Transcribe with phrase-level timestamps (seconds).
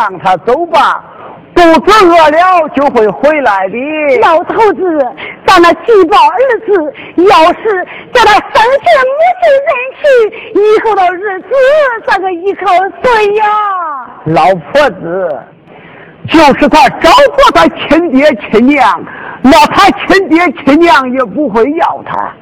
[0.00, 1.04] 让他走吧，
[1.54, 3.76] 肚子饿了就会回来的。
[4.22, 4.82] 老头子，
[5.46, 6.72] 咱那举报儿子，
[7.16, 10.02] 要是叫他生前母亲认亲，
[10.54, 11.48] 以后的日子
[12.06, 12.66] 咋个依靠
[13.02, 13.44] 谁呀？
[14.24, 15.38] 老婆子。
[16.28, 19.02] 就是他找过他亲爹亲娘，
[19.42, 22.32] 那他亲爹亲娘也不会要他。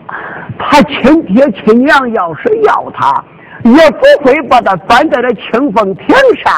[0.59, 3.25] 他亲爹亲娘要是要他，
[3.65, 6.53] 也不会把他搬在那清风亭上。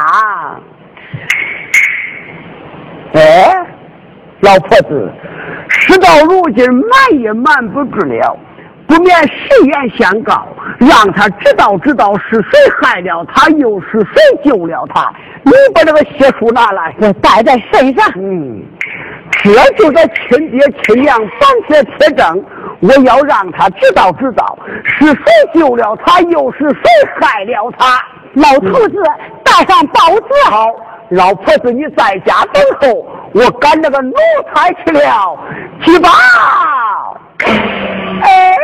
[3.15, 3.67] 哎，
[4.41, 5.13] 老婆子，
[5.69, 8.39] 事到如今瞒也瞒不住了。
[8.87, 9.33] 不免实
[9.67, 10.49] 言相告，
[10.81, 15.09] 让他知道知道是谁害了他，又是谁救了他。
[15.43, 18.11] 你把这个血书拿来，我带在身上。
[18.17, 18.61] 嗯，
[19.31, 22.45] 这就是亲爹亲娘绑铁铁证。
[22.81, 25.23] 我要让他知道知道是谁
[25.55, 26.83] 救了他，又是谁
[27.21, 28.03] 害了他。
[28.35, 28.97] 老头子，
[29.45, 30.51] 带上包子。
[30.51, 30.67] 好，
[31.11, 34.13] 老婆子你在家等候，我赶那个奴
[34.55, 35.37] 才去了，
[35.85, 36.09] 去吧。
[38.23, 38.57] 哎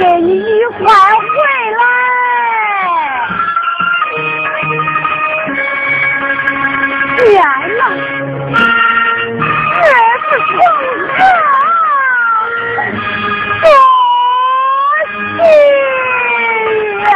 [0.00, 1.34] 给你一块回
[1.76, 1.82] 来。
[7.18, 7.36] 天
[7.76, 7.80] 哪，
[9.76, 9.84] 这
[10.24, 10.56] 是从
[11.12, 11.20] 何
[13.60, 13.62] 说
[15.04, 15.38] 起
[17.02, 17.12] 呀？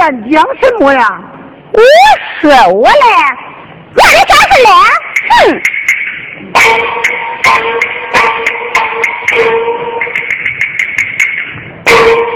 [0.00, 1.20] 自语的演讲什么呀？
[1.72, 1.78] 我
[2.40, 2.94] 说我嘞，
[3.94, 4.70] 那你啥事嘞？
[5.28, 5.32] 哼！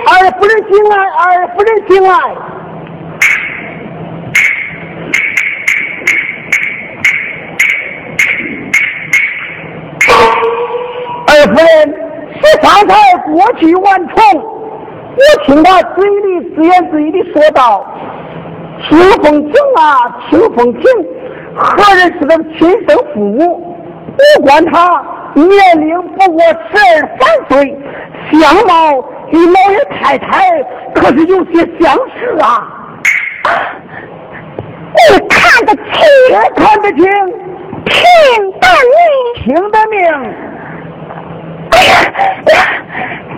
[0.07, 2.11] 二夫人进来，二夫人进来。
[11.27, 11.65] 二夫人。
[12.43, 14.17] 这方才过去玩宠，
[15.17, 17.87] 我听他嘴里自言自语的说道
[18.89, 20.83] ：“清风亭啊，清风亭，
[21.55, 23.79] 何人是他的亲生父母？
[24.17, 25.05] 不管他
[25.35, 25.49] 年
[25.81, 26.85] 龄不过十二
[27.19, 27.79] 三岁，
[28.33, 28.73] 相貌
[29.31, 30.63] 与老爷太太
[30.95, 32.47] 可是有些相似啊！
[34.95, 35.35] 你看
[35.67, 35.83] 得清，
[36.57, 36.99] 看得清，
[37.85, 37.95] 听
[38.61, 38.95] 得明，
[39.45, 39.95] 听得明。”
[42.47, 42.53] 那
[43.31, 43.34] 你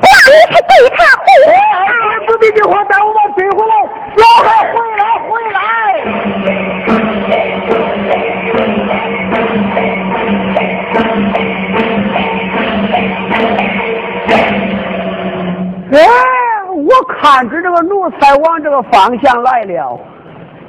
[18.77, 19.99] 个方向来了，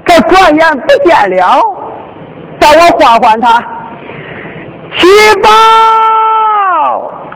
[0.05, 1.61] 这转眼不见了，
[2.57, 3.59] 带我唤唤他，
[4.97, 5.05] 七
[5.41, 5.49] 宝。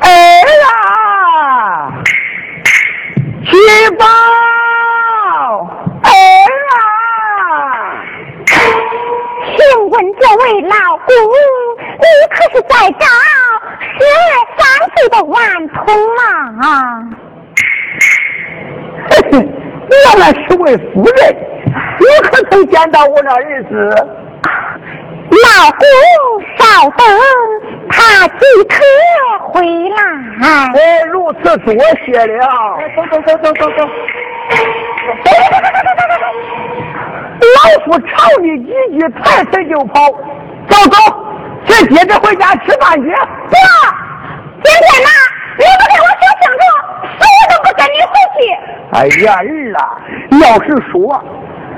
[0.03, 0.07] 儿
[0.69, 1.91] 啊，
[3.45, 3.51] 七
[3.97, 4.05] 宝
[6.03, 6.09] 儿
[6.71, 6.79] 啊，
[9.45, 9.59] 请
[9.89, 10.75] 问这位老
[11.05, 11.07] 公，
[11.99, 13.05] 你可是在找
[13.81, 14.63] 十二三
[14.95, 15.35] 岁的顽
[15.67, 15.83] 童
[16.15, 17.10] 吗？
[20.21, 21.35] 来是位夫人，
[21.99, 23.73] 你可曾见到我那儿子？
[25.31, 25.81] 老公，
[26.57, 27.01] 稍等，
[27.89, 28.75] 他即刻
[29.49, 29.97] 回来。
[30.43, 31.73] 哎，如此多
[32.05, 32.45] 谢了。
[32.95, 33.79] 走走走走走走。
[37.41, 40.05] 老夫吵你几句，抬腿就跑。
[40.69, 40.97] 走走，
[41.65, 43.09] 去接着回家吃饭去。
[43.49, 43.55] 不，
[44.61, 45.09] 今天呐，
[45.57, 46.61] 你不给我说清楚，
[47.63, 48.39] 不跟你回去。
[48.93, 49.81] 哎呀儿啊，
[50.41, 51.23] 要是说，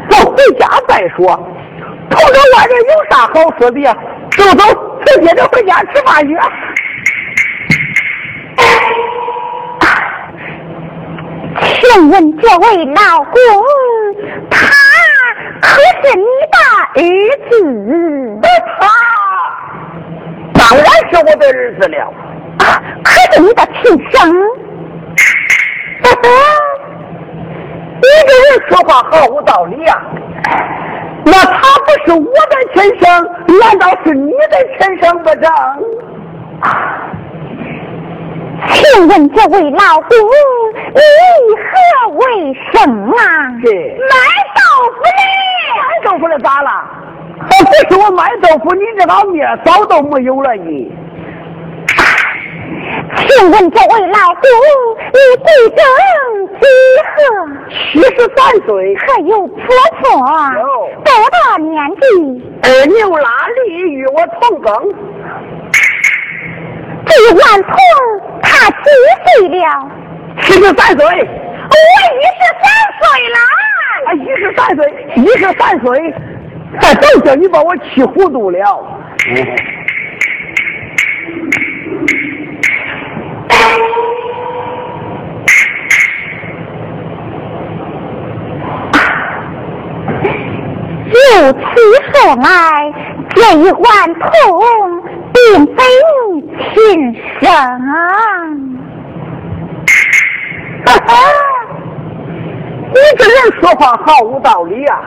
[0.09, 1.25] 咱回家再说。
[2.09, 3.95] 瞅着外人有啥好说的呀？
[4.31, 4.63] 走走，
[5.05, 6.37] 直接就回家吃饭去。
[11.61, 13.35] 请问这位老公，
[14.49, 14.57] 他
[15.61, 16.57] 可是你的
[16.95, 17.01] 儿
[17.49, 17.51] 子？
[18.41, 18.49] 他
[20.53, 21.95] 当然是我的儿子了。
[22.59, 22.63] 啊，
[23.03, 24.13] 可是你的亲生。
[28.03, 30.01] 你这人说话毫无道理呀！
[31.25, 33.05] 那他不是我的亲生，
[33.59, 35.49] 难道是你的亲生不成？
[38.69, 40.09] 请问这位老公，
[40.93, 40.99] 你
[41.63, 41.69] 何
[42.15, 42.21] 为
[42.71, 42.71] 生
[43.11, 43.17] 啊？
[43.63, 43.65] 是
[44.09, 44.13] 卖
[44.53, 44.59] 豆
[44.91, 45.09] 腐的。
[45.79, 46.69] 卖豆腐的咋了？
[47.39, 50.91] 还不是我卖豆腐，你这老面早都没有了你。
[53.15, 54.43] 请问这位老公，
[55.11, 55.79] 你贵庚
[56.59, 56.63] 几
[57.09, 57.17] 何？
[57.69, 58.95] 七十三岁。
[58.95, 59.57] 还有婆
[60.01, 60.01] 婆？
[61.03, 62.03] 多大年纪？
[62.63, 63.57] 二牛拉犁
[63.91, 64.67] 与我同耕。
[67.05, 67.71] 这万童
[68.41, 68.75] 他几
[69.25, 69.63] 岁了？
[70.41, 71.05] 七十三岁。
[71.05, 71.75] 我
[72.15, 72.65] 一十三
[72.99, 73.37] 岁了。
[74.05, 74.79] 啊，一十三岁，
[75.15, 75.85] 一十三岁。
[76.81, 78.57] 哎，都叫你把我气糊涂了。
[79.29, 79.31] 嗯
[91.13, 91.57] 由此
[92.11, 92.93] 说来，
[93.29, 94.21] 这一碗痛
[95.33, 95.83] 并非
[96.73, 97.49] 亲生。
[100.85, 101.11] 哈哈，
[102.89, 105.01] 你这人说话毫无道理呀！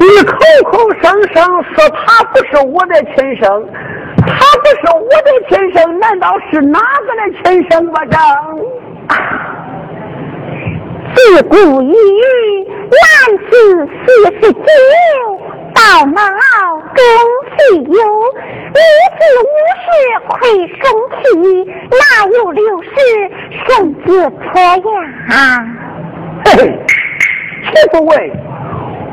[0.00, 0.36] 你口
[0.70, 1.44] 口声声
[1.74, 3.66] 说他不是我的亲生，
[4.26, 8.16] 他不是我的亲生，难道是哪个的亲生不成？
[11.14, 11.94] 自古以
[12.90, 13.02] 男
[13.50, 13.50] 子
[14.04, 14.04] 四
[14.40, 14.60] 十九，
[15.74, 16.18] 到老
[16.94, 17.02] 更
[17.56, 17.58] 其
[17.90, 18.00] 有；
[18.70, 18.80] 女
[19.18, 19.46] 子五
[19.82, 19.86] 十
[20.28, 20.32] 亏
[20.68, 20.80] 生
[21.18, 21.22] 气，
[21.90, 22.88] 哪有六十
[23.66, 24.42] 生子婆
[25.30, 25.34] 呀？
[26.44, 26.60] 嘿嘿，
[27.66, 28.10] 七不为。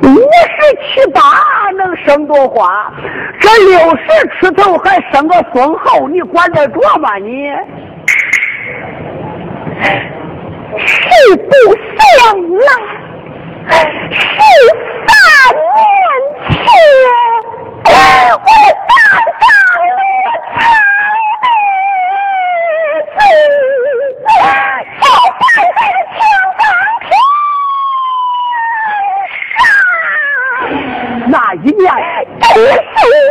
[0.04, 0.16] 五十
[0.82, 1.20] 七八
[1.76, 2.92] 能生朵花，
[3.40, 4.06] 这六十
[4.40, 7.50] 出头还生个孙后，你管得着吗你？
[10.78, 11.52] 是不
[11.98, 12.00] 相
[12.60, 12.66] 来，
[14.12, 14.18] 是
[15.06, 15.10] 三
[15.56, 15.62] 年
[16.48, 16.58] 前，
[17.84, 18.50] 我刚
[19.40, 19.42] 刚
[19.90, 20.00] 落
[20.54, 20.58] 彩
[21.42, 21.44] 的
[23.12, 23.18] 子，
[25.00, 25.04] 小
[25.40, 25.42] 三
[25.76, 25.78] 在
[26.16, 26.18] 墙
[26.56, 26.62] 上
[31.32, 31.84] 那一年，
[32.40, 32.78] 真是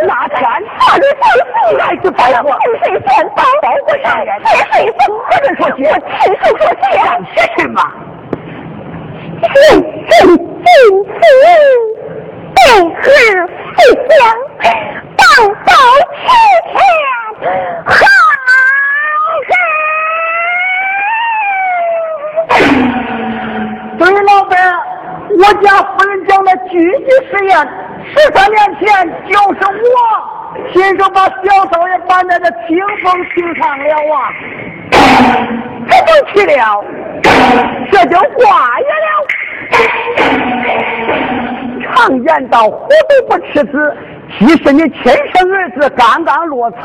[0.07, 1.23] 那天，二十三
[1.53, 4.27] 岁，还是白过，清水县包包不上，血
[4.73, 5.81] 水风，或者说血，
[6.21, 6.87] 亲手说血，
[7.35, 7.77] 血什么？
[9.41, 9.49] 人
[10.11, 10.39] 生君
[11.05, 11.21] 子，
[12.57, 12.59] 为
[12.95, 13.03] 何
[13.77, 14.19] 思想，
[15.17, 15.23] 当
[15.65, 15.71] 到
[16.15, 16.19] 七
[16.69, 16.75] 天
[17.85, 17.91] 好
[19.47, 19.51] 人。
[23.99, 24.53] 对，老板，
[25.39, 27.53] 我家夫人讲的具体实验。
[28.11, 28.87] 十三年前，
[29.29, 29.95] 就是我
[30.73, 31.31] 亲手把小
[31.71, 32.69] 少爷搬在这清
[33.03, 34.17] 风平上了啊！
[35.89, 36.85] 这就去了，
[37.91, 39.09] 这就化爷了。
[41.85, 43.97] 常言道：“虎毒不吃子。”
[44.39, 45.01] 即使你亲
[45.35, 46.79] 生儿子刚刚落草，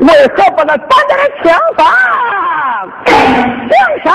[0.00, 1.44] 为何不能打他搬在了墙
[4.04, 4.14] 上？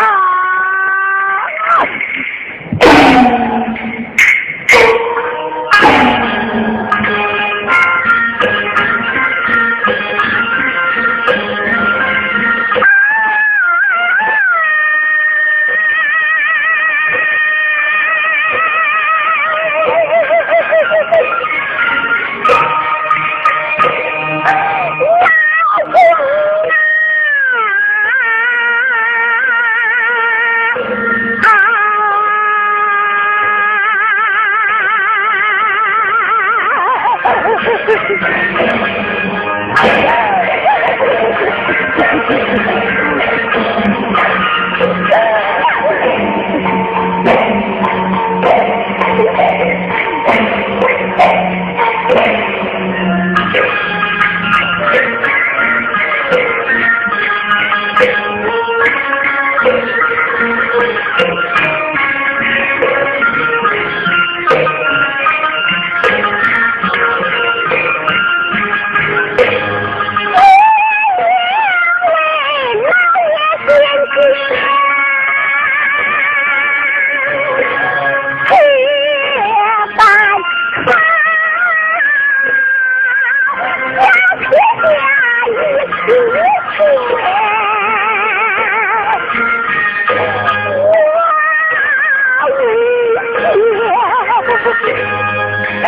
[39.75, 40.19] 哎呀！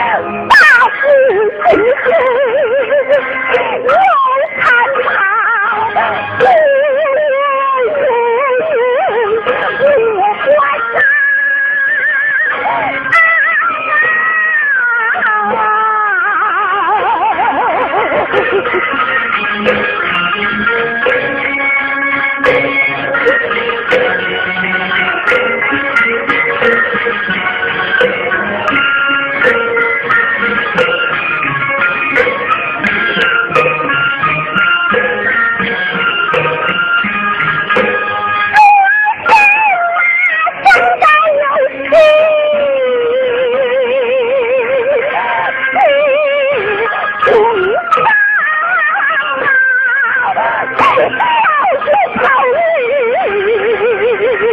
[0.01, 1.03] 大事
[1.70, 2.10] 情绪
[3.86, 3.93] 要
[4.58, 4.63] 看
[5.05, 5.15] 他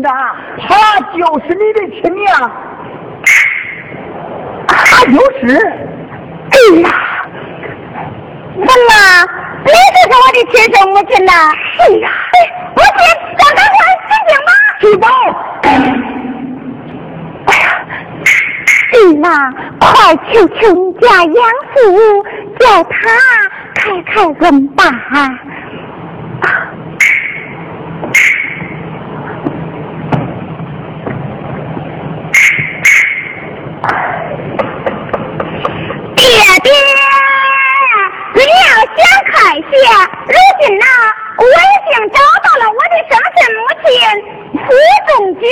[0.05, 0.11] 要轻信的，
[0.67, 0.69] 他
[1.17, 2.25] 就是你的亲娘，
[4.67, 4.71] 他
[5.05, 5.43] 就是。
[6.47, 6.87] 哎呀，
[8.53, 8.69] 怎么，
[9.65, 11.31] 你就是我的亲生母亲呐？
[11.79, 12.05] 哎呀，
[12.75, 12.99] 母亲，
[13.33, 14.49] 我赶快醒醒吧。
[14.79, 15.07] 去吧。
[17.47, 17.63] 哎呀，
[18.93, 19.27] 是呐，
[19.79, 19.85] 快
[20.31, 21.35] 求求你家养
[21.73, 21.75] 父，
[22.59, 22.93] 叫他
[23.73, 24.81] 开开恩吧。
[36.63, 36.71] 爹，
[38.33, 38.47] 你要
[38.95, 39.63] 想开些，
[40.25, 40.85] 如今呐，
[41.37, 41.47] 我已
[41.85, 43.85] 经找到了我的生身母亲，
[44.65, 44.67] 傅
[45.07, 45.43] 仲九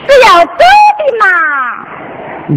[0.00, 0.60] 是要走
[0.98, 1.22] 的嘛。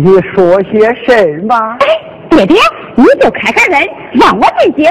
[0.05, 1.55] 你说些什么？
[1.79, 1.87] 哎，
[2.29, 2.57] 爹爹，
[2.93, 4.83] 你就开开恩，让我进京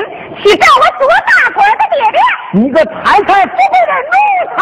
[0.42, 2.18] 去找我做大官的爹爹。
[2.54, 4.10] 你个太太不会的奴
[4.56, 4.60] 才！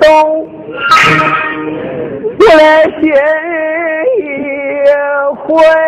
[0.00, 0.48] 东，
[2.38, 3.06] 我来写
[4.18, 4.20] 一
[5.36, 5.81] 回。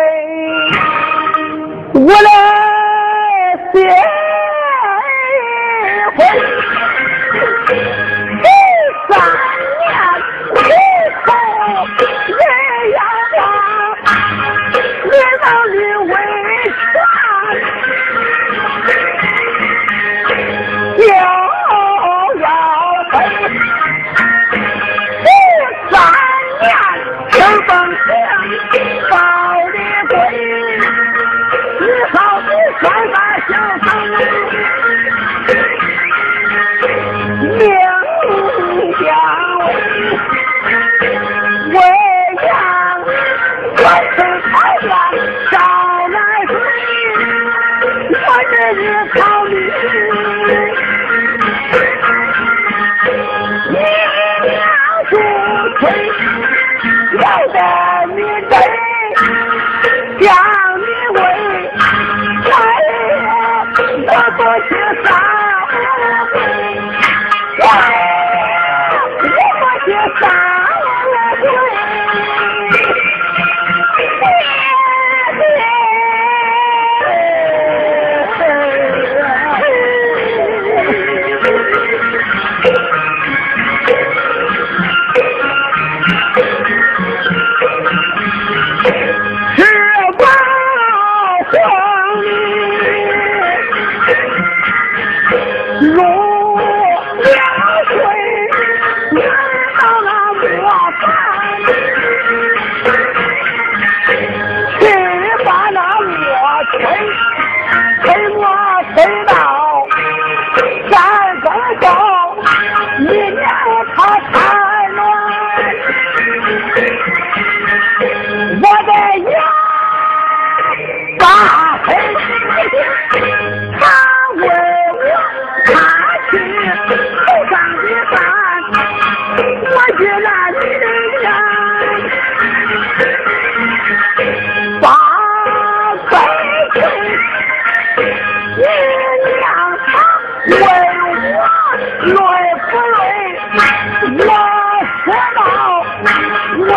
[146.65, 146.71] 为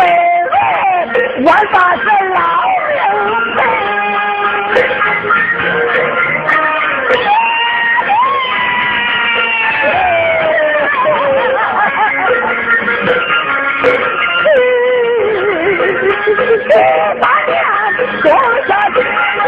[1.41, 2.39] 我把这老
[3.25, 3.57] 命赔。
[17.19, 17.51] 八年
[18.21, 18.25] 多
[18.67, 19.03] 下去了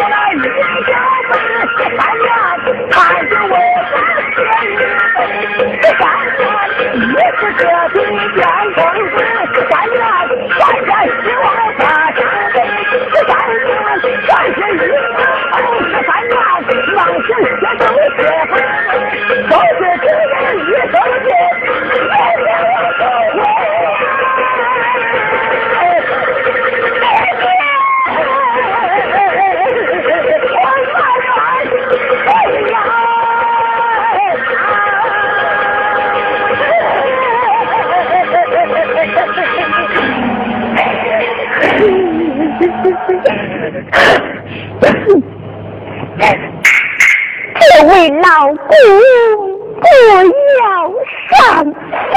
[0.10, 0.36] 那一
[0.86, 0.90] 小
[1.30, 1.34] 辈，
[1.96, 2.26] 三年
[2.90, 2.92] 看
[3.30, 3.54] 着我
[3.92, 3.94] 这
[4.34, 4.70] 血雨
[5.82, 6.02] 杯，三
[6.38, 6.42] 年
[6.96, 6.98] 一
[7.38, 7.96] 是这地
[8.34, 8.40] 变
[8.76, 8.80] 风
[48.72, 49.84] 不
[50.62, 50.64] 要
[51.28, 51.32] 伤
[51.66, 52.14] 心，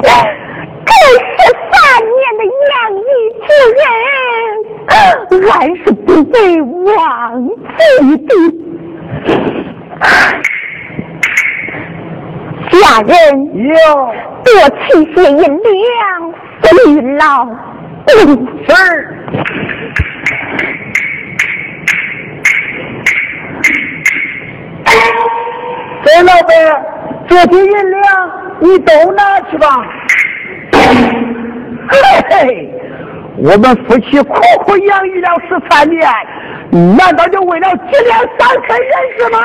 [0.00, 1.30] 这十
[1.68, 1.72] 三
[2.08, 3.04] 年的养育
[3.42, 3.46] 之
[3.82, 4.90] 恩，
[5.50, 6.34] 俺是不会
[6.94, 6.96] 忘
[7.76, 7.80] 记
[8.26, 8.30] 的。
[12.70, 13.12] 家人
[13.68, 13.72] 有
[14.42, 14.48] 多
[14.80, 14.82] 取
[15.14, 16.00] 些银两，
[16.62, 17.24] 不与老
[26.04, 26.22] 哎。
[26.22, 26.54] 老板，
[27.28, 28.02] 这些银两
[28.60, 29.66] 你都拿去吧。
[31.88, 31.98] 嘿
[32.30, 32.70] 嘿，
[33.36, 34.34] 我们夫妻苦
[34.64, 36.08] 苦养育了十三年，
[36.96, 39.38] 难道就为了几两三分银子吗？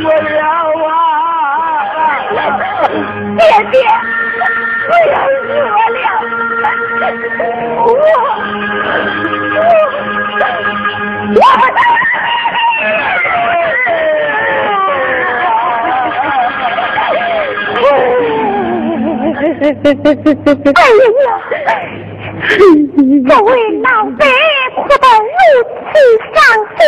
[0.00, 0.42] 不了
[0.88, 0.92] 啊！
[3.36, 3.74] 爹爹，
[4.86, 5.76] 不要死了！
[7.76, 7.94] 我我
[11.34, 11.80] 我不能。
[20.74, 20.78] 哎
[21.20, 21.28] 呀，
[23.28, 23.48] 不会
[23.80, 23.84] 闹
[24.18, 24.20] 飞。
[24.74, 25.30] 哭得如
[25.90, 25.92] 此
[26.32, 26.34] 伤
[26.76, 26.78] 心，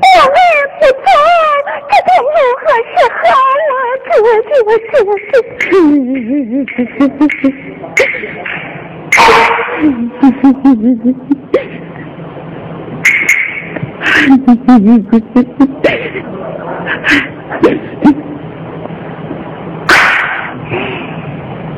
[0.00, 0.36] 我儿
[0.78, 1.06] 不走，
[1.88, 2.26] 这该如
[2.60, 3.20] 何是好
[3.70, 3.74] 啊？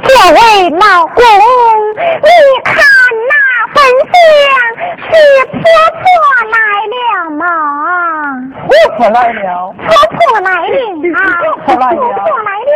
[0.03, 0.39] 这位
[0.71, 1.23] 老公，
[1.95, 2.03] 你
[2.65, 2.75] 看
[3.29, 3.33] 那
[4.11, 4.13] 份
[4.45, 4.53] 相
[5.09, 5.13] 是
[5.47, 5.57] 婆
[5.93, 6.03] 婆
[6.53, 6.57] 来
[6.95, 6.97] 了
[7.31, 7.43] 吗？
[8.67, 9.87] 婆婆来了，婆
[10.17, 10.77] 婆来了
[11.15, 11.19] 啊！
[11.43, 12.73] 婆婆来了婆婆来了。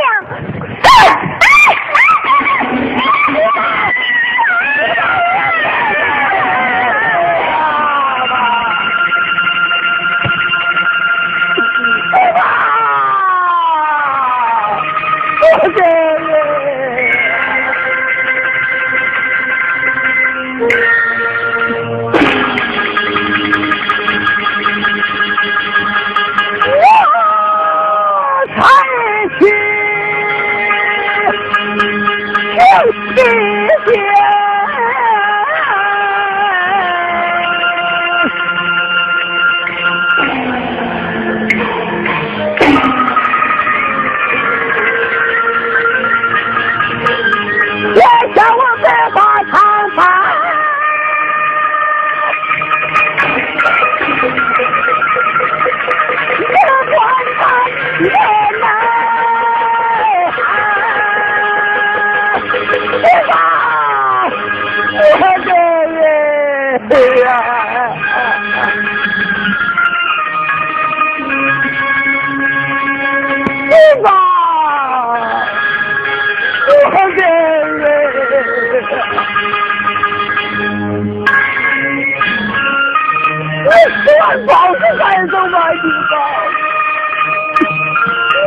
[85.42, 86.14] 走吧，你吧。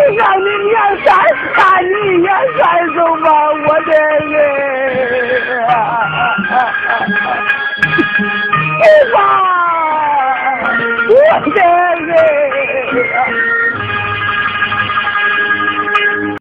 [0.09, 1.07] 你让你娘三
[1.53, 2.27] 看你眼
[2.57, 2.63] 三
[2.95, 3.27] 走吧，
[3.67, 3.91] 我的
[4.25, 4.33] 人。
[8.77, 9.15] 你保。